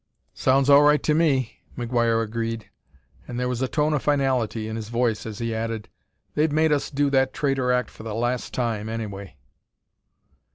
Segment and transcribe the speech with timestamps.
[0.33, 2.71] "Sounds all right to me," McGuire agreed,
[3.27, 5.89] and there was a tone of finality in his voice as he added:
[6.33, 9.37] "They've made us do that traitor act for the last time, anyway."